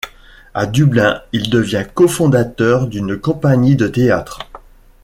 À 0.55 0.65
Dublin, 0.65 1.21
il 1.31 1.51
devient 1.51 1.85
cofondateur 1.93 2.87
d’une 2.87 3.19
compagnie 3.19 3.75
de 3.75 3.87
théâtre. 3.87 4.49